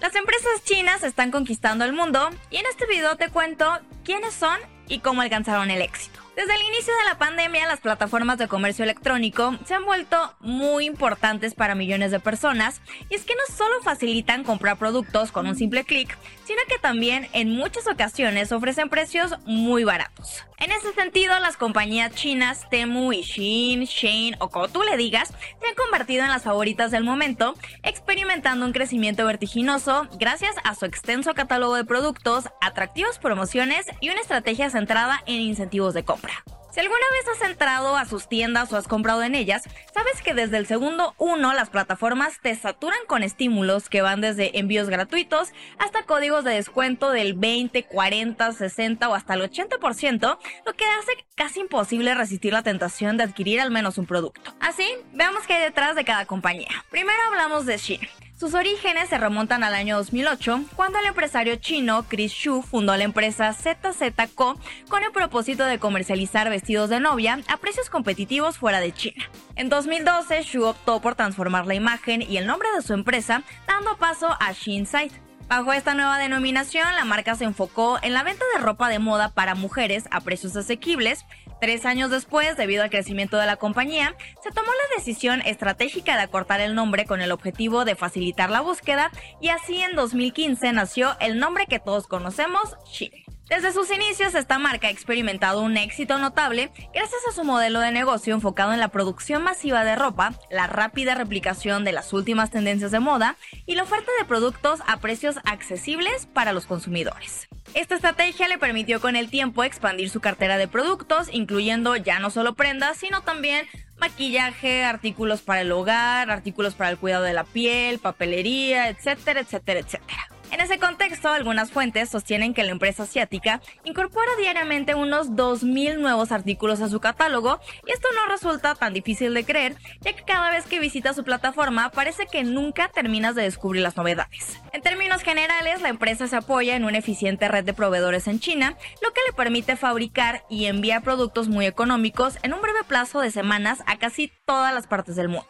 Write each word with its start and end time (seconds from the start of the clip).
Las 0.00 0.14
empresas 0.14 0.62
chinas 0.64 1.02
están 1.02 1.32
conquistando 1.32 1.84
el 1.84 1.92
mundo 1.92 2.30
y 2.50 2.56
en 2.58 2.66
este 2.66 2.86
video 2.86 3.16
te 3.16 3.30
cuento 3.30 3.66
quiénes 4.04 4.32
son 4.32 4.56
y 4.86 5.00
cómo 5.00 5.22
alcanzaron 5.22 5.72
el 5.72 5.82
éxito. 5.82 6.20
Desde 6.36 6.54
el 6.54 6.62
inicio 6.62 6.96
de 6.98 7.04
la 7.04 7.18
pandemia, 7.18 7.66
las 7.66 7.80
plataformas 7.80 8.38
de 8.38 8.46
comercio 8.46 8.84
electrónico 8.84 9.58
se 9.64 9.74
han 9.74 9.84
vuelto 9.84 10.36
muy 10.38 10.86
importantes 10.86 11.54
para 11.54 11.74
millones 11.74 12.12
de 12.12 12.20
personas 12.20 12.80
y 13.10 13.16
es 13.16 13.24
que 13.24 13.34
no 13.34 13.54
solo 13.56 13.82
facilitan 13.82 14.44
comprar 14.44 14.76
productos 14.76 15.32
con 15.32 15.48
un 15.48 15.56
simple 15.56 15.82
clic, 15.82 16.16
sino 16.44 16.60
que 16.68 16.78
también 16.78 17.28
en 17.32 17.50
muchas 17.50 17.88
ocasiones 17.88 18.52
ofrecen 18.52 18.88
precios 18.88 19.34
muy 19.46 19.82
baratos. 19.82 20.44
En 20.60 20.72
ese 20.72 20.92
sentido, 20.92 21.38
las 21.38 21.56
compañías 21.56 22.12
chinas 22.14 22.68
Temu 22.68 23.12
y 23.12 23.22
Shein, 23.22 23.84
Shane 23.84 24.36
o 24.40 24.48
como 24.48 24.66
tú 24.66 24.82
le 24.82 24.96
digas, 24.96 25.28
se 25.28 25.68
han 25.68 25.74
convertido 25.76 26.24
en 26.24 26.30
las 26.30 26.42
favoritas 26.42 26.90
del 26.90 27.04
momento, 27.04 27.54
experimentando 27.84 28.66
un 28.66 28.72
crecimiento 28.72 29.24
vertiginoso 29.24 30.08
gracias 30.18 30.56
a 30.64 30.74
su 30.74 30.84
extenso 30.84 31.32
catálogo 31.34 31.76
de 31.76 31.84
productos, 31.84 32.46
atractivas 32.60 33.20
promociones 33.20 33.86
y 34.00 34.10
una 34.10 34.20
estrategia 34.20 34.68
centrada 34.68 35.22
en 35.26 35.40
incentivos 35.40 35.94
de 35.94 36.04
compra. 36.04 36.42
Si 36.70 36.80
alguna 36.80 37.04
vez 37.12 37.34
has 37.34 37.48
entrado 37.48 37.96
a 37.96 38.04
sus 38.04 38.28
tiendas 38.28 38.72
o 38.72 38.76
has 38.76 38.86
comprado 38.86 39.22
en 39.22 39.34
ellas, 39.34 39.62
sabes 39.94 40.20
que 40.22 40.34
desde 40.34 40.58
el 40.58 40.66
segundo 40.66 41.14
uno 41.16 41.54
las 41.54 41.70
plataformas 41.70 42.40
te 42.42 42.54
saturan 42.54 42.98
con 43.06 43.22
estímulos 43.22 43.88
que 43.88 44.02
van 44.02 44.20
desde 44.20 44.58
envíos 44.58 44.90
gratuitos 44.90 45.52
hasta 45.78 46.02
códigos 46.02 46.44
de 46.44 46.52
descuento 46.52 47.10
del 47.10 47.32
20, 47.34 47.84
40, 47.84 48.52
60 48.52 49.08
o 49.08 49.14
hasta 49.14 49.34
el 49.34 49.50
80%, 49.50 50.38
lo 50.66 50.72
que 50.74 50.84
hace 50.84 51.12
casi 51.34 51.60
imposible 51.60 52.14
resistir 52.14 52.52
la 52.52 52.62
tentación 52.62 53.16
de 53.16 53.24
adquirir 53.24 53.60
al 53.60 53.70
menos 53.70 53.96
un 53.96 54.06
producto. 54.06 54.54
Así, 54.60 54.86
veamos 55.14 55.46
qué 55.46 55.54
hay 55.54 55.62
detrás 55.62 55.96
de 55.96 56.04
cada 56.04 56.26
compañía. 56.26 56.84
Primero 56.90 57.18
hablamos 57.30 57.64
de 57.64 57.78
Shein. 57.78 58.27
Sus 58.38 58.54
orígenes 58.54 59.08
se 59.08 59.18
remontan 59.18 59.64
al 59.64 59.74
año 59.74 59.96
2008, 59.96 60.66
cuando 60.76 61.00
el 61.00 61.06
empresario 61.06 61.56
chino 61.56 62.04
Chris 62.06 62.32
Xu 62.32 62.62
fundó 62.62 62.96
la 62.96 63.02
empresa 63.02 63.52
ZZ 63.52 64.12
Co 64.36 64.56
con 64.88 65.02
el 65.02 65.10
propósito 65.10 65.64
de 65.64 65.80
comercializar 65.80 66.48
vestidos 66.48 66.88
de 66.88 67.00
novia 67.00 67.40
a 67.48 67.56
precios 67.56 67.90
competitivos 67.90 68.56
fuera 68.56 68.78
de 68.78 68.92
China. 68.92 69.24
En 69.56 69.68
2012, 69.68 70.44
Xu 70.44 70.62
optó 70.62 71.00
por 71.00 71.16
transformar 71.16 71.66
la 71.66 71.74
imagen 71.74 72.22
y 72.22 72.36
el 72.36 72.46
nombre 72.46 72.68
de 72.76 72.82
su 72.82 72.94
empresa, 72.94 73.42
dando 73.66 73.96
paso 73.96 74.28
a 74.38 74.54
Site. 74.54 75.27
Bajo 75.48 75.72
esta 75.72 75.94
nueva 75.94 76.18
denominación, 76.18 76.84
la 76.94 77.06
marca 77.06 77.34
se 77.34 77.44
enfocó 77.44 77.98
en 78.02 78.12
la 78.12 78.22
venta 78.22 78.44
de 78.54 78.60
ropa 78.60 78.90
de 78.90 78.98
moda 78.98 79.30
para 79.30 79.54
mujeres 79.54 80.04
a 80.10 80.20
precios 80.20 80.54
asequibles. 80.54 81.24
Tres 81.58 81.86
años 81.86 82.10
después, 82.10 82.58
debido 82.58 82.82
al 82.82 82.90
crecimiento 82.90 83.38
de 83.38 83.46
la 83.46 83.56
compañía, 83.56 84.14
se 84.42 84.50
tomó 84.50 84.68
la 84.68 84.96
decisión 84.96 85.40
estratégica 85.40 86.16
de 86.16 86.22
acortar 86.22 86.60
el 86.60 86.74
nombre 86.74 87.06
con 87.06 87.22
el 87.22 87.32
objetivo 87.32 87.86
de 87.86 87.96
facilitar 87.96 88.50
la 88.50 88.60
búsqueda 88.60 89.10
y 89.40 89.48
así 89.48 89.80
en 89.80 89.96
2015 89.96 90.70
nació 90.74 91.16
el 91.18 91.38
nombre 91.38 91.66
que 91.66 91.78
todos 91.80 92.06
conocemos, 92.06 92.76
Shein. 92.84 93.27
Desde 93.48 93.72
sus 93.72 93.90
inicios, 93.90 94.34
esta 94.34 94.58
marca 94.58 94.88
ha 94.88 94.90
experimentado 94.90 95.62
un 95.62 95.78
éxito 95.78 96.18
notable 96.18 96.70
gracias 96.92 97.20
a 97.26 97.32
su 97.32 97.44
modelo 97.44 97.80
de 97.80 97.90
negocio 97.92 98.34
enfocado 98.34 98.74
en 98.74 98.80
la 98.80 98.88
producción 98.88 99.42
masiva 99.42 99.84
de 99.84 99.96
ropa, 99.96 100.34
la 100.50 100.66
rápida 100.66 101.14
replicación 101.14 101.82
de 101.82 101.92
las 101.92 102.12
últimas 102.12 102.50
tendencias 102.50 102.90
de 102.90 103.00
moda 103.00 103.36
y 103.64 103.74
la 103.74 103.84
oferta 103.84 104.10
de 104.18 104.26
productos 104.26 104.80
a 104.86 104.98
precios 104.98 105.36
accesibles 105.46 106.26
para 106.26 106.52
los 106.52 106.66
consumidores. 106.66 107.48
Esta 107.72 107.94
estrategia 107.94 108.48
le 108.48 108.58
permitió 108.58 109.00
con 109.00 109.16
el 109.16 109.30
tiempo 109.30 109.64
expandir 109.64 110.10
su 110.10 110.20
cartera 110.20 110.58
de 110.58 110.68
productos, 110.68 111.28
incluyendo 111.32 111.96
ya 111.96 112.18
no 112.18 112.28
solo 112.28 112.54
prendas, 112.54 112.98
sino 112.98 113.22
también 113.22 113.66
maquillaje, 113.98 114.84
artículos 114.84 115.40
para 115.40 115.62
el 115.62 115.72
hogar, 115.72 116.30
artículos 116.30 116.74
para 116.74 116.90
el 116.90 116.98
cuidado 116.98 117.24
de 117.24 117.32
la 117.32 117.44
piel, 117.44 117.98
papelería, 117.98 118.90
etcétera, 118.90 119.40
etcétera, 119.40 119.80
etcétera. 119.80 120.28
En 120.50 120.60
ese 120.60 120.78
contexto, 120.78 121.28
algunas 121.28 121.70
fuentes 121.70 122.08
sostienen 122.08 122.54
que 122.54 122.64
la 122.64 122.72
empresa 122.72 123.02
asiática 123.02 123.60
incorpora 123.84 124.30
diariamente 124.38 124.94
unos 124.94 125.32
2.000 125.32 125.98
nuevos 125.98 126.32
artículos 126.32 126.80
a 126.80 126.88
su 126.88 127.00
catálogo 127.00 127.60
y 127.86 127.92
esto 127.92 128.08
no 128.14 128.32
resulta 128.32 128.74
tan 128.74 128.94
difícil 128.94 129.34
de 129.34 129.44
creer, 129.44 129.76
ya 130.00 130.14
que 130.14 130.24
cada 130.24 130.50
vez 130.50 130.64
que 130.64 130.80
visitas 130.80 131.16
su 131.16 131.24
plataforma 131.24 131.90
parece 131.90 132.26
que 132.26 132.44
nunca 132.44 132.88
terminas 132.88 133.34
de 133.34 133.42
descubrir 133.42 133.82
las 133.82 133.96
novedades. 133.96 134.58
En 134.72 134.80
términos 134.80 135.22
generales, 135.22 135.82
la 135.82 135.90
empresa 135.90 136.26
se 136.28 136.36
apoya 136.36 136.76
en 136.76 136.84
una 136.84 136.98
eficiente 136.98 137.46
red 137.48 137.64
de 137.64 137.74
proveedores 137.74 138.26
en 138.26 138.40
China, 138.40 138.76
lo 139.02 139.12
que 139.12 139.20
le 139.26 139.34
permite 139.34 139.76
fabricar 139.76 140.44
y 140.48 140.64
enviar 140.64 141.02
productos 141.02 141.48
muy 141.48 141.66
económicos 141.66 142.38
en 142.42 142.54
un 142.54 142.62
breve 142.62 142.84
plazo 142.86 143.20
de 143.20 143.30
semanas 143.30 143.82
a 143.86 143.98
casi 143.98 144.32
todas 144.46 144.72
las 144.72 144.86
partes 144.86 145.14
del 145.14 145.28
mundo. 145.28 145.46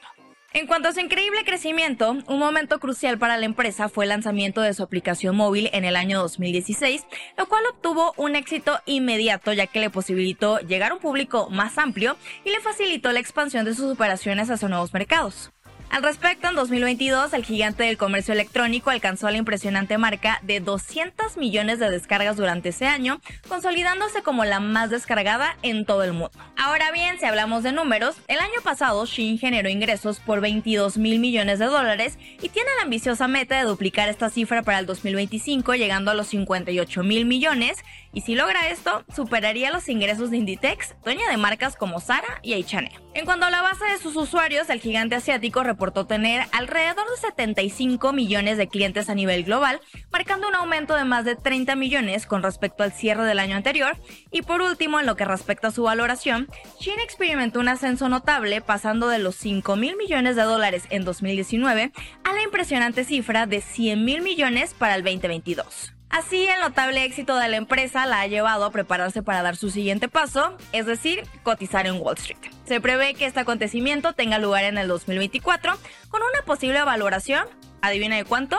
En 0.55 0.67
cuanto 0.67 0.89
a 0.89 0.93
su 0.93 1.01
increíble 1.01 1.45
crecimiento, 1.45 2.11
un 2.11 2.39
momento 2.39 2.81
crucial 2.81 3.19
para 3.19 3.37
la 3.37 3.45
empresa 3.45 3.91
fue 3.91 4.07
el 4.07 4.09
lanzamiento 4.09 4.63
de 4.63 4.73
su 4.73 4.83
aplicación 4.83 5.37
móvil 5.37 5.69
en 5.75 5.85
el 5.85 5.95
año 5.95 6.21
2016, 6.21 7.05
lo 7.37 7.47
cual 7.49 7.65
obtuvo 7.71 8.15
un 8.17 8.35
éxito 8.35 8.81
inmediato 8.87 9.53
ya 9.53 9.67
que 9.67 9.81
le 9.81 9.91
posibilitó 9.91 10.59
llegar 10.61 10.93
a 10.93 10.95
un 10.95 11.01
público 11.01 11.51
más 11.51 11.77
amplio 11.77 12.17
y 12.47 12.51
le 12.51 12.61
facilitó 12.61 13.13
la 13.13 13.21
expansión 13.21 13.67
de 13.67 13.75
sus 13.75 13.93
operaciones 13.93 14.51
hacia 14.51 14.69
nuevos 14.69 14.95
mercados. 14.95 15.53
Al 15.91 16.03
respecto, 16.03 16.49
en 16.49 16.55
2022, 16.55 17.33
el 17.33 17.45
gigante 17.45 17.85
del 17.85 17.97
comercio 17.97 18.35
electrónico 18.35 18.91
alcanzó 18.91 19.31
la 19.31 19.39
impresionante 19.39 19.97
marca 19.97 20.39
de 20.43 20.61
200 20.61 21.39
millones 21.39 21.79
de 21.79 21.91
descargas 21.91 22.37
durante 22.37 22.69
ese 22.69 22.87
año, 22.87 23.21
consolidándose 23.49 24.23
como 24.23 24.45
la 24.45 24.61
más 24.61 24.91
descargada 24.91 25.57
en 25.63 25.87
todo 25.87 26.05
el 26.05 26.13
mundo. 26.13 26.31
Ahora 26.57 26.93
bien, 26.93 27.19
si 27.19 27.25
hablamos 27.25 27.63
de 27.63 27.73
números, 27.73 28.17
el 28.29 28.39
año 28.39 28.61
pasado 28.63 29.07
Shein 29.07 29.39
generó 29.39 29.71
ingresos 29.71 30.21
por 30.21 30.43
22 30.43 30.99
mil 30.99 31.21
millones 31.21 31.59
de 31.59 31.65
dólares 31.65 32.19
y 32.43 32.51
tiene 32.51 32.69
la 32.77 32.83
ambiciosa 32.83 33.27
meta 33.27 33.57
de 33.57 33.65
duplicar 33.65 34.11
esta 34.11 34.29
cifra 34.29 34.63
para 34.63 34.79
el 34.81 34.87
2025, 34.87 35.75
llegando 35.75 36.11
a 36.11 36.15
los 36.15 36.29
58 36.29 37.03
mil 37.03 37.25
millones, 37.25 37.79
y 38.13 38.23
si 38.23 38.35
logra 38.35 38.69
esto, 38.69 39.05
superaría 39.15 39.71
los 39.71 39.89
ingresos 39.89 40.31
de 40.31 40.39
Inditex, 40.39 40.95
dueña 41.05 41.29
de 41.31 41.37
marcas 41.37 41.77
como 41.77 42.01
Zara 42.01 42.41
y 42.43 42.55
H&M. 42.55 42.91
En 43.15 43.25
cuanto 43.25 43.47
a 43.47 43.51
la 43.51 43.63
base 43.63 43.85
de 43.85 43.99
sus 43.99 44.17
usuarios, 44.17 44.71
el 44.71 44.81
gigante 44.81 45.17
asiático 45.17 45.63
reportó 45.63 46.07
tener 46.07 46.47
alrededor 46.53 47.05
de 47.11 47.17
75 47.17 48.13
millones 48.13 48.57
de 48.57 48.69
clientes 48.69 49.11
a 49.11 49.15
nivel 49.15 49.45
global, 49.45 49.81
marcando 50.13 50.49
un 50.49 50.55
aumento 50.55 50.95
de 50.95 51.05
más 51.05 51.25
de 51.25 51.35
30 51.35 51.75
millones 51.75 52.27
con 52.27 52.43
respecto 52.43 52.85
al 52.85 52.93
cierre 52.93 53.25
del 53.25 53.41
año 53.41 53.57
anterior. 53.57 53.97
Y 54.31 54.43
por 54.43 54.63
último, 54.63 55.01
en 55.01 55.07
lo 55.07 55.17
que 55.17 55.25
respecta 55.25 55.69
a 55.69 55.73
su 55.73 55.83
valoración, 55.83 56.49
Shein 56.81 57.01
experimentó 57.01 57.61
un 57.61 57.69
ascenso 57.69 58.09
notable 58.09 58.61
pasando 58.61 59.09
de 59.09 59.19
los 59.19 59.35
5 59.35 59.77
mil 59.77 59.97
millones 59.97 60.37
de 60.37 60.43
dólares 60.43 60.85
en 60.91 61.05
2019 61.05 61.93
a 62.25 62.33
la 62.33 62.43
impresionante 62.43 63.05
cifra 63.05 63.47
de 63.47 63.61
100 63.61 64.05
mil 64.05 64.23
millones 64.23 64.75
para 64.75 64.95
el 64.95 65.03
2022. 65.03 65.98
Así, 66.11 66.49
el 66.49 66.61
notable 66.61 67.05
éxito 67.05 67.37
de 67.37 67.49
la 67.49 67.57
empresa 67.57 68.07
la 68.07 68.21
ha 68.21 68.27
llevado 68.27 68.65
a 68.65 68.71
prepararse 68.71 69.23
para 69.23 69.43
dar 69.43 69.57
su 69.57 69.71
siguiente 69.71 70.09
paso, 70.09 70.57
es 70.73 70.87
decir, 70.87 71.25
cotizar 71.43 71.87
en 71.87 72.01
Wall 72.01 72.17
Street. 72.17 72.39
Se 72.65 72.81
prevé 72.81 73.15
que 73.15 73.27
este 73.27 73.41
acontecimiento 73.41 74.15
tenga 74.15 74.39
lugar 74.39 74.65
en 74.65 74.79
el 74.79 74.89
2024 74.89 75.77
con 76.09 76.23
una 76.23 76.43
posible 76.47 76.83
valoración, 76.83 77.47
adivina 77.83 78.17
de 78.17 78.25
cuánto, 78.25 78.59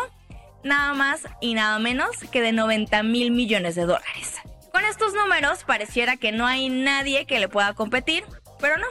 nada 0.63 0.93
más 0.93 1.23
y 1.41 1.55
nada 1.55 1.79
menos 1.79 2.09
que 2.31 2.41
de 2.41 2.51
90 2.51 3.01
mil 3.03 3.31
millones 3.31 3.75
de 3.75 3.85
dólares. 3.85 4.35
Con 4.71 4.85
estos 4.85 5.13
números 5.13 5.63
pareciera 5.63 6.17
que 6.17 6.31
no 6.31 6.45
hay 6.45 6.69
nadie 6.69 7.25
que 7.25 7.39
le 7.39 7.49
pueda 7.49 7.73
competir, 7.73 8.23
pero 8.59 8.77
no. 8.77 8.87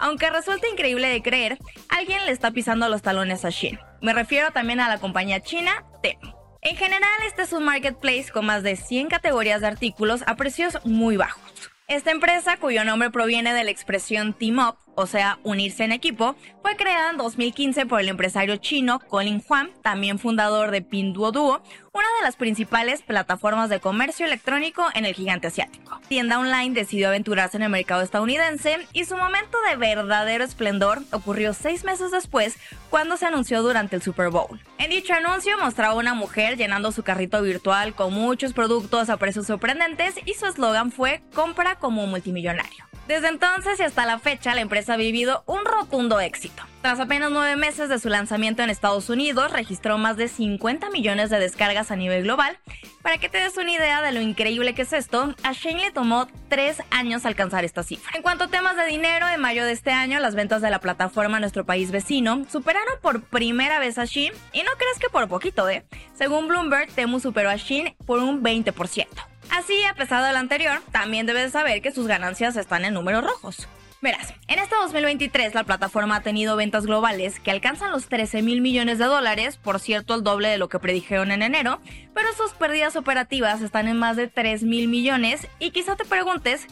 Aunque 0.00 0.30
resulta 0.30 0.66
increíble 0.66 1.08
de 1.08 1.22
creer, 1.22 1.58
alguien 1.88 2.24
le 2.24 2.32
está 2.32 2.50
pisando 2.50 2.88
los 2.88 3.02
talones 3.02 3.44
a 3.44 3.50
Shein. 3.50 3.78
Me 4.00 4.14
refiero 4.14 4.50
también 4.50 4.80
a 4.80 4.88
la 4.88 4.98
compañía 4.98 5.40
china 5.40 5.84
Temu. 6.02 6.39
En 6.62 6.76
general, 6.76 7.08
este 7.26 7.42
es 7.42 7.54
un 7.54 7.64
marketplace 7.64 8.26
con 8.30 8.44
más 8.44 8.62
de 8.62 8.76
100 8.76 9.08
categorías 9.08 9.62
de 9.62 9.66
artículos 9.66 10.22
a 10.26 10.36
precios 10.36 10.78
muy 10.84 11.16
bajos. 11.16 11.70
Esta 11.88 12.10
empresa, 12.10 12.58
cuyo 12.58 12.84
nombre 12.84 13.10
proviene 13.10 13.54
de 13.54 13.64
la 13.64 13.70
expresión 13.70 14.34
team 14.34 14.58
up, 14.58 14.76
o 15.00 15.06
sea, 15.06 15.38
unirse 15.42 15.84
en 15.84 15.92
equipo, 15.92 16.36
fue 16.62 16.76
creada 16.76 17.10
en 17.10 17.16
2015 17.16 17.86
por 17.86 18.00
el 18.00 18.08
empresario 18.08 18.56
chino 18.56 19.00
Colin 19.08 19.42
Huang, 19.48 19.70
también 19.82 20.18
fundador 20.18 20.70
de 20.70 20.82
Pinduoduo, 20.82 21.62
una 21.92 22.06
de 22.18 22.24
las 22.24 22.36
principales 22.36 23.02
plataformas 23.02 23.70
de 23.70 23.80
comercio 23.80 24.26
electrónico 24.26 24.84
en 24.94 25.04
el 25.04 25.14
gigante 25.14 25.48
asiático. 25.48 26.00
Tienda 26.08 26.38
online 26.38 26.74
decidió 26.74 27.08
aventurarse 27.08 27.56
en 27.56 27.64
el 27.64 27.70
mercado 27.70 28.02
estadounidense 28.02 28.78
y 28.92 29.04
su 29.04 29.16
momento 29.16 29.58
de 29.68 29.76
verdadero 29.76 30.44
esplendor 30.44 31.02
ocurrió 31.12 31.54
seis 31.54 31.84
meses 31.84 32.10
después 32.10 32.58
cuando 32.90 33.16
se 33.16 33.26
anunció 33.26 33.62
durante 33.62 33.96
el 33.96 34.02
Super 34.02 34.28
Bowl. 34.28 34.60
En 34.78 34.90
dicho 34.90 35.14
anuncio 35.14 35.58
mostraba 35.58 35.94
una 35.94 36.14
mujer 36.14 36.56
llenando 36.56 36.92
su 36.92 37.02
carrito 37.02 37.42
virtual 37.42 37.94
con 37.94 38.12
muchos 38.12 38.52
productos 38.52 39.10
a 39.10 39.16
precios 39.16 39.46
sorprendentes 39.46 40.14
y 40.24 40.34
su 40.34 40.46
eslogan 40.46 40.92
fue 40.92 41.22
compra 41.34 41.76
como 41.76 42.06
multimillonario. 42.06 42.89
Desde 43.10 43.26
entonces 43.26 43.80
y 43.80 43.82
hasta 43.82 44.06
la 44.06 44.20
fecha, 44.20 44.54
la 44.54 44.60
empresa 44.60 44.94
ha 44.94 44.96
vivido 44.96 45.42
un 45.46 45.64
rotundo 45.64 46.20
éxito. 46.20 46.62
Tras 46.80 47.00
apenas 47.00 47.32
nueve 47.32 47.56
meses 47.56 47.88
de 47.88 47.98
su 47.98 48.08
lanzamiento 48.08 48.62
en 48.62 48.70
Estados 48.70 49.10
Unidos, 49.10 49.50
registró 49.50 49.98
más 49.98 50.16
de 50.16 50.28
50 50.28 50.90
millones 50.90 51.28
de 51.28 51.40
descargas 51.40 51.90
a 51.90 51.96
nivel 51.96 52.22
global. 52.22 52.56
Para 53.02 53.18
que 53.18 53.28
te 53.28 53.38
des 53.38 53.56
una 53.56 53.72
idea 53.72 54.00
de 54.00 54.12
lo 54.12 54.20
increíble 54.20 54.76
que 54.76 54.82
es 54.82 54.92
esto, 54.92 55.34
a 55.42 55.52
Shane 55.52 55.86
le 55.86 55.90
tomó 55.90 56.28
tres 56.48 56.84
años 56.92 57.26
alcanzar 57.26 57.64
esta 57.64 57.82
cifra. 57.82 58.12
En 58.14 58.22
cuanto 58.22 58.44
a 58.44 58.48
temas 58.48 58.76
de 58.76 58.86
dinero, 58.86 59.26
en 59.26 59.40
mayo 59.40 59.64
de 59.64 59.72
este 59.72 59.90
año, 59.90 60.20
las 60.20 60.36
ventas 60.36 60.62
de 60.62 60.70
la 60.70 60.78
plataforma 60.78 61.38
en 61.38 61.40
nuestro 61.40 61.66
país 61.66 61.90
vecino 61.90 62.46
superaron 62.48 62.94
por 63.02 63.22
primera 63.22 63.80
vez 63.80 63.98
a 63.98 64.04
Shein, 64.04 64.32
y 64.52 64.62
no 64.62 64.70
crees 64.78 65.00
que 65.00 65.10
por 65.10 65.26
poquito, 65.26 65.68
¿eh? 65.68 65.84
Según 66.14 66.46
Bloomberg, 66.46 66.92
Temu 66.92 67.18
superó 67.18 67.50
a 67.50 67.56
Shein 67.56 67.92
por 68.06 68.20
un 68.20 68.40
20%. 68.40 69.29
Así, 69.50 69.82
a 69.84 69.94
pesar 69.94 70.24
de 70.24 70.32
lo 70.32 70.38
anterior, 70.38 70.80
también 70.92 71.26
debes 71.26 71.52
saber 71.52 71.82
que 71.82 71.92
sus 71.92 72.06
ganancias 72.06 72.56
están 72.56 72.84
en 72.84 72.94
números 72.94 73.24
rojos. 73.24 73.68
Verás, 74.02 74.32
en 74.48 74.58
este 74.58 74.76
2023 74.76 75.54
la 75.54 75.64
plataforma 75.64 76.16
ha 76.16 76.22
tenido 76.22 76.56
ventas 76.56 76.86
globales 76.86 77.38
que 77.38 77.50
alcanzan 77.50 77.90
los 77.90 78.08
13 78.08 78.40
mil 78.40 78.62
millones 78.62 78.98
de 78.98 79.04
dólares, 79.04 79.58
por 79.58 79.78
cierto 79.78 80.14
el 80.14 80.22
doble 80.22 80.48
de 80.48 80.56
lo 80.56 80.70
que 80.70 80.78
predijeron 80.78 81.32
en 81.32 81.42
enero, 81.42 81.80
pero 82.14 82.32
sus 82.32 82.52
pérdidas 82.52 82.96
operativas 82.96 83.60
están 83.60 83.88
en 83.88 83.98
más 83.98 84.16
de 84.16 84.26
3 84.26 84.62
mil 84.62 84.88
millones 84.88 85.46
y 85.58 85.72
quizá 85.72 85.96
te 85.96 86.06
preguntes, 86.06 86.66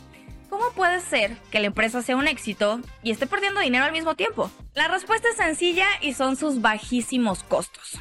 ¿cómo 0.49 0.71
puede 0.75 1.01
ser 1.01 1.37
que 1.51 1.61
la 1.61 1.67
empresa 1.67 2.01
sea 2.01 2.17
un 2.17 2.29
éxito 2.29 2.81
y 3.03 3.11
esté 3.11 3.27
perdiendo 3.27 3.61
dinero 3.61 3.85
al 3.85 3.93
mismo 3.93 4.15
tiempo? 4.15 4.51
La 4.73 4.89
respuesta 4.89 5.29
es 5.29 5.37
sencilla 5.37 5.87
y 6.01 6.15
son 6.15 6.37
sus 6.37 6.63
bajísimos 6.63 7.43
costos. 7.43 7.99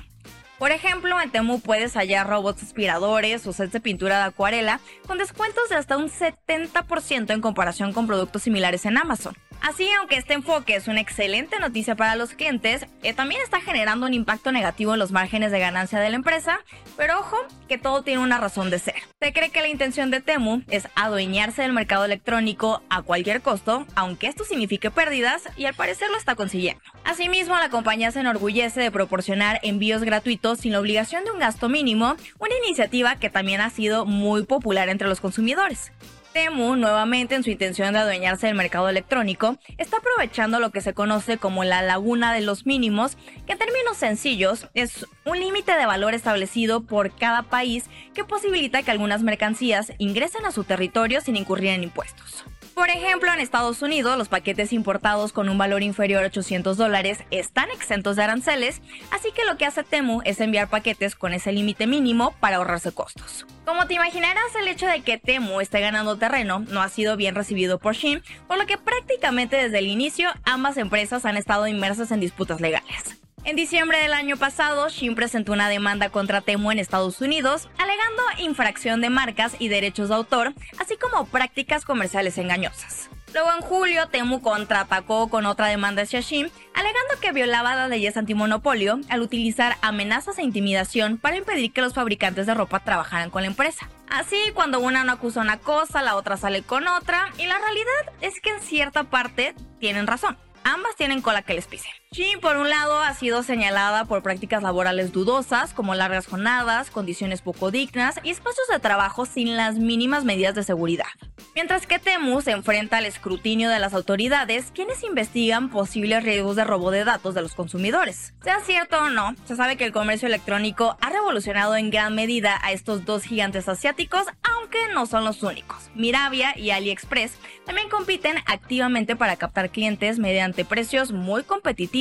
Por 0.59 0.71
ejemplo, 0.71 1.21
en 1.21 1.29
Temu 1.29 1.59
puedes 1.59 1.93
hallar 1.93 2.27
robots 2.27 2.63
aspiradores 2.63 3.45
o 3.45 3.53
sets 3.53 3.73
de 3.73 3.79
pintura 3.79 4.17
de 4.17 4.23
acuarela 4.23 4.79
con 5.05 5.19
descuentos 5.19 5.69
de 5.69 5.75
hasta 5.75 5.97
un 5.97 6.09
70% 6.09 7.31
en 7.31 7.41
comparación 7.41 7.93
con 7.93 8.07
productos 8.07 8.41
similares 8.41 8.85
en 8.85 8.97
Amazon. 8.97 9.35
Así, 9.61 9.89
aunque 9.99 10.17
este 10.17 10.33
enfoque 10.33 10.75
es 10.75 10.87
una 10.87 11.01
excelente 11.01 11.59
noticia 11.59 11.95
para 11.95 12.15
los 12.15 12.31
clientes, 12.31 12.85
eh, 13.03 13.13
también 13.13 13.41
está 13.41 13.59
generando 13.59 14.05
un 14.05 14.13
impacto 14.13 14.51
negativo 14.51 14.93
en 14.93 14.99
los 14.99 15.11
márgenes 15.11 15.51
de 15.51 15.59
ganancia 15.59 15.99
de 15.99 16.09
la 16.09 16.15
empresa, 16.15 16.59
pero 16.95 17.19
ojo, 17.19 17.37
que 17.67 17.77
todo 17.77 18.01
tiene 18.01 18.21
una 18.21 18.37
razón 18.37 18.69
de 18.69 18.79
ser. 18.79 18.95
Se 19.19 19.33
cree 19.33 19.49
que 19.49 19.61
la 19.61 19.67
intención 19.67 20.11
de 20.11 20.21
Temu 20.21 20.61
es 20.69 20.87
adueñarse 20.95 21.63
del 21.63 21.73
mercado 21.73 22.05
electrónico 22.05 22.81
a 22.89 23.01
cualquier 23.01 23.41
costo, 23.41 23.85
aunque 23.95 24.27
esto 24.27 24.43
signifique 24.43 24.91
pérdidas, 24.91 25.43
y 25.57 25.65
al 25.65 25.73
parecer 25.73 26.09
lo 26.11 26.17
está 26.17 26.35
consiguiendo. 26.35 26.81
Asimismo, 27.03 27.57
la 27.57 27.69
compañía 27.69 28.11
se 28.11 28.19
enorgullece 28.21 28.79
de 28.79 28.91
proporcionar 28.91 29.59
envíos 29.63 30.03
gratuitos 30.03 30.59
sin 30.59 30.71
la 30.71 30.79
obligación 30.79 31.25
de 31.25 31.31
un 31.31 31.39
gasto 31.39 31.67
mínimo, 31.67 32.15
una 32.39 32.55
iniciativa 32.63 33.15
que 33.15 33.29
también 33.29 33.61
ha 33.61 33.69
sido 33.69 34.05
muy 34.05 34.43
popular 34.43 34.89
entre 34.89 35.07
los 35.07 35.19
consumidores. 35.19 35.91
Temu, 36.37 36.75
nuevamente 36.75 37.33
en 37.33 37.41
su 37.41 37.49
intención 37.49 37.93
de 37.93 37.99
adueñarse 37.99 38.45
del 38.45 38.55
mercado 38.55 38.87
electrónico, 38.89 39.57
está 39.79 39.97
aprovechando 39.97 40.59
lo 40.59 40.69
que 40.69 40.81
se 40.81 40.93
conoce 40.93 41.39
como 41.39 41.63
la 41.63 41.81
laguna 41.81 42.31
de 42.31 42.41
los 42.41 42.67
mínimos, 42.67 43.17
que 43.47 43.53
en 43.53 43.57
términos 43.57 43.97
sencillos 43.97 44.67
es 44.75 45.07
un 45.25 45.39
límite 45.39 45.71
de 45.71 45.87
valor 45.87 46.13
establecido 46.13 46.83
por 46.83 47.15
cada 47.15 47.41
país 47.41 47.85
que 48.13 48.23
posibilita 48.23 48.83
que 48.83 48.91
algunas 48.91 49.23
mercancías 49.23 49.93
ingresen 49.97 50.45
a 50.45 50.51
su 50.51 50.63
territorio 50.63 51.21
sin 51.21 51.37
incurrir 51.37 51.69
en 51.69 51.81
impuestos. 51.81 52.45
Por 52.77 52.91
ejemplo, 52.91 53.33
en 53.33 53.39
Estados 53.39 53.81
Unidos, 53.81 54.19
los 54.19 54.27
paquetes 54.27 54.71
importados 54.71 55.33
con 55.33 55.49
un 55.49 55.57
valor 55.57 55.81
inferior 55.81 56.23
a 56.23 56.27
800 56.27 56.77
dólares 56.77 57.23
están 57.31 57.71
exentos 57.71 58.15
de 58.15 58.21
aranceles, 58.21 58.83
así 59.09 59.31
que 59.31 59.45
lo 59.45 59.57
que 59.57 59.65
hace 59.65 59.83
Temu 59.83 60.21
es 60.25 60.39
enviar 60.39 60.69
paquetes 60.69 61.15
con 61.15 61.33
ese 61.33 61.51
límite 61.51 61.87
mínimo 61.87 62.35
para 62.39 62.57
ahorrarse 62.57 62.91
costos. 62.91 63.47
Como 63.65 63.87
te 63.87 63.95
imaginarás, 63.95 64.53
el 64.61 64.67
hecho 64.67 64.85
de 64.85 65.01
que 65.01 65.17
Temu 65.17 65.59
esté 65.59 65.79
ganando 65.81 66.17
terreno 66.17 66.59
no 66.69 66.83
ha 66.83 66.89
sido 66.89 67.17
bien 67.17 67.33
recibido 67.33 67.79
por 67.79 67.95
Shein, 67.95 68.21
por 68.47 68.59
lo 68.59 68.67
que 68.67 68.77
prácticamente 68.77 69.55
desde 69.55 69.79
el 69.79 69.87
inicio 69.87 70.29
ambas 70.43 70.77
empresas 70.77 71.25
han 71.25 71.35
estado 71.35 71.65
inmersas 71.65 72.11
en 72.11 72.19
disputas 72.19 72.61
legales. 72.61 73.16
En 73.47 73.55
diciembre 73.55 73.99
del 73.99 74.11
año 74.11 74.35
pasado, 74.35 74.89
Shin 74.89 75.15
presentó 75.15 75.53
una 75.53 75.69
demanda 75.69 76.09
contra 76.09 76.41
Temu 76.41 76.69
en 76.69 76.79
Estados 76.79 77.21
Unidos, 77.21 77.69
alegando 77.77 78.21
infracción 78.39 78.99
de 78.99 79.09
marcas 79.09 79.55
y 79.57 79.69
derechos 79.69 80.09
de 80.09 80.15
autor, 80.15 80.53
así 80.79 80.97
como 80.97 81.25
prácticas 81.27 81.85
comerciales 81.85 82.37
engañosas. 82.37 83.09
Luego 83.33 83.49
en 83.53 83.61
julio, 83.61 84.09
Temu 84.09 84.41
contraatacó 84.41 85.29
con 85.29 85.45
otra 85.45 85.67
demanda 85.67 86.01
hacia 86.01 86.19
Shin, 86.19 86.51
alegando 86.73 87.21
que 87.21 87.31
violaba 87.31 87.73
las 87.73 87.89
leyes 87.89 88.17
antimonopolio 88.17 88.99
al 89.07 89.21
utilizar 89.21 89.77
amenazas 89.81 90.39
e 90.39 90.43
intimidación 90.43 91.17
para 91.17 91.37
impedir 91.37 91.71
que 91.71 91.81
los 91.81 91.93
fabricantes 91.93 92.47
de 92.47 92.53
ropa 92.53 92.81
trabajaran 92.81 93.29
con 93.29 93.43
la 93.43 93.47
empresa. 93.47 93.89
Así, 94.09 94.37
cuando 94.55 94.81
una 94.81 95.05
no 95.05 95.13
acusa 95.13 95.39
una 95.39 95.57
cosa, 95.57 96.01
la 96.01 96.17
otra 96.17 96.35
sale 96.35 96.63
con 96.63 96.85
otra, 96.89 97.29
y 97.37 97.47
la 97.47 97.57
realidad 97.57 98.13
es 98.19 98.41
que 98.41 98.49
en 98.49 98.59
cierta 98.59 99.05
parte 99.05 99.55
tienen 99.79 100.05
razón. 100.05 100.37
Ambas 100.65 100.97
tienen 100.97 101.21
cola 101.21 101.43
que 101.43 101.53
les 101.53 101.65
pise. 101.65 101.87
Shein, 102.09 102.39
por 102.39 102.55
un 102.55 102.69
lado, 102.69 102.99
ha 103.01 103.13
sido 103.13 103.43
señalada 103.43 104.05
por 104.05 104.23
prácticas 104.23 104.63
laborales 104.63 105.11
dudosas, 105.11 105.73
como 105.73 105.93
largas 105.93 106.25
jornadas, 106.25 106.89
condiciones 106.89 107.41
poco 107.41 107.69
dignas 107.69 108.15
y 108.23 108.29
espacios 108.29 108.65
de 108.69 108.79
trabajo 108.79 109.25
sin 109.25 109.57
las 109.57 109.75
mínimas 109.75 110.23
medidas 110.23 110.55
de 110.55 110.63
seguridad. 110.63 111.05
Mientras 111.53 111.85
que 111.85 111.99
Temu 111.99 112.39
se 112.41 112.51
enfrenta 112.51 112.97
al 112.97 113.05
escrutinio 113.05 113.69
de 113.69 113.79
las 113.79 113.93
autoridades, 113.93 114.71
quienes 114.73 115.03
investigan 115.03 115.69
posibles 115.69 116.23
riesgos 116.23 116.55
de 116.55 116.63
robo 116.63 116.91
de 116.91 117.03
datos 117.03 117.35
de 117.35 117.41
los 117.41 117.55
consumidores. 117.55 118.33
Sea 118.41 118.61
cierto 118.61 118.97
o 119.03 119.09
no, 119.09 119.35
se 119.43 119.57
sabe 119.57 119.75
que 119.75 119.83
el 119.83 119.91
comercio 119.91 120.27
electrónico 120.27 120.97
ha 121.01 121.09
revolucionado 121.09 121.75
en 121.75 121.89
gran 121.89 122.15
medida 122.15 122.57
a 122.63 122.71
estos 122.71 123.03
dos 123.03 123.23
gigantes 123.23 123.67
asiáticos, 123.67 124.23
aunque 124.43 124.77
no 124.93 125.07
son 125.07 125.25
los 125.25 125.43
únicos. 125.43 125.89
Miravia 125.93 126.57
y 126.57 126.69
AliExpress 126.69 127.33
también 127.65 127.89
compiten 127.89 128.37
activamente 128.45 129.17
para 129.17 129.35
captar 129.35 129.71
clientes 129.71 130.19
mediante 130.19 130.63
precios 130.63 131.11
muy 131.11 131.43
competitivos 131.43 131.96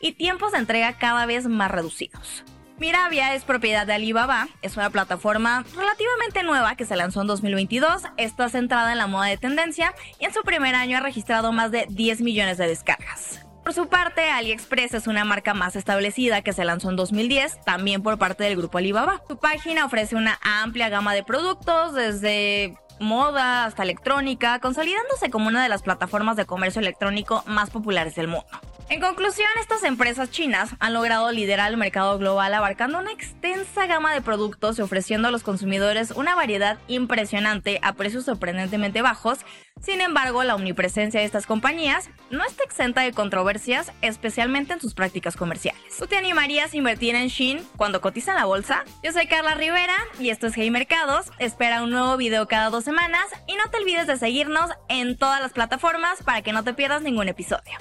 y 0.00 0.12
tiempos 0.12 0.52
de 0.52 0.58
entrega 0.58 0.98
cada 0.98 1.26
vez 1.26 1.46
más 1.46 1.70
reducidos. 1.70 2.44
Miravia 2.78 3.34
es 3.34 3.44
propiedad 3.44 3.86
de 3.86 3.92
Alibaba, 3.92 4.48
es 4.60 4.76
una 4.76 4.90
plataforma 4.90 5.64
relativamente 5.76 6.42
nueva 6.42 6.74
que 6.74 6.84
se 6.84 6.96
lanzó 6.96 7.20
en 7.20 7.28
2022, 7.28 8.02
está 8.16 8.48
centrada 8.48 8.92
en 8.92 8.98
la 8.98 9.06
moda 9.06 9.26
de 9.26 9.36
tendencia 9.36 9.94
y 10.18 10.24
en 10.24 10.34
su 10.34 10.42
primer 10.42 10.74
año 10.74 10.96
ha 10.96 11.00
registrado 11.00 11.52
más 11.52 11.70
de 11.70 11.86
10 11.88 12.22
millones 12.22 12.58
de 12.58 12.66
descargas. 12.66 13.46
Por 13.62 13.74
su 13.74 13.88
parte, 13.88 14.28
AliExpress 14.28 14.94
es 14.94 15.06
una 15.06 15.24
marca 15.24 15.54
más 15.54 15.76
establecida 15.76 16.42
que 16.42 16.52
se 16.52 16.64
lanzó 16.64 16.90
en 16.90 16.96
2010, 16.96 17.60
también 17.64 18.02
por 18.02 18.18
parte 18.18 18.42
del 18.42 18.56
grupo 18.56 18.78
Alibaba. 18.78 19.22
Su 19.28 19.36
página 19.36 19.84
ofrece 19.84 20.16
una 20.16 20.40
amplia 20.42 20.88
gama 20.88 21.14
de 21.14 21.22
productos, 21.22 21.94
desde 21.94 22.76
moda 22.98 23.64
hasta 23.64 23.84
electrónica, 23.84 24.58
consolidándose 24.58 25.30
como 25.30 25.48
una 25.48 25.62
de 25.62 25.68
las 25.68 25.82
plataformas 25.82 26.36
de 26.36 26.46
comercio 26.46 26.80
electrónico 26.80 27.44
más 27.46 27.70
populares 27.70 28.14
del 28.16 28.28
mundo. 28.28 28.48
En 28.92 29.00
conclusión, 29.00 29.48
estas 29.58 29.84
empresas 29.84 30.30
chinas 30.30 30.74
han 30.78 30.92
logrado 30.92 31.32
liderar 31.32 31.70
el 31.70 31.78
mercado 31.78 32.18
global 32.18 32.52
abarcando 32.52 32.98
una 32.98 33.10
extensa 33.10 33.86
gama 33.86 34.12
de 34.12 34.20
productos 34.20 34.78
y 34.78 34.82
ofreciendo 34.82 35.28
a 35.28 35.30
los 35.30 35.42
consumidores 35.42 36.10
una 36.10 36.34
variedad 36.34 36.78
impresionante 36.88 37.78
a 37.80 37.94
precios 37.94 38.26
sorprendentemente 38.26 39.00
bajos. 39.00 39.38
Sin 39.80 40.02
embargo, 40.02 40.44
la 40.44 40.56
omnipresencia 40.56 41.20
de 41.20 41.24
estas 41.24 41.46
compañías 41.46 42.10
no 42.28 42.44
está 42.44 42.64
exenta 42.64 43.00
de 43.00 43.12
controversias, 43.12 43.92
especialmente 44.02 44.74
en 44.74 44.80
sus 44.82 44.92
prácticas 44.92 45.36
comerciales. 45.38 45.80
¿Tú 45.98 46.06
te 46.06 46.18
animarías 46.18 46.74
a 46.74 46.76
invertir 46.76 47.14
en 47.14 47.28
Shein 47.28 47.66
cuando 47.78 48.02
cotiza 48.02 48.32
en 48.32 48.40
la 48.40 48.44
bolsa? 48.44 48.84
Yo 49.02 49.10
soy 49.12 49.26
Carla 49.26 49.54
Rivera 49.54 49.96
y 50.20 50.28
esto 50.28 50.48
es 50.48 50.52
Hey 50.54 50.70
Mercados. 50.70 51.30
Espera 51.38 51.82
un 51.82 51.92
nuevo 51.92 52.18
video 52.18 52.46
cada 52.46 52.68
dos 52.68 52.84
semanas 52.84 53.24
y 53.46 53.54
no 53.54 53.70
te 53.70 53.78
olvides 53.78 54.06
de 54.06 54.18
seguirnos 54.18 54.70
en 54.90 55.16
todas 55.16 55.40
las 55.40 55.54
plataformas 55.54 56.22
para 56.22 56.42
que 56.42 56.52
no 56.52 56.62
te 56.62 56.74
pierdas 56.74 57.00
ningún 57.00 57.28
episodio. 57.28 57.78